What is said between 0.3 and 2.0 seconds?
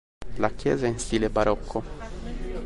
La chiesa è in stile barocco.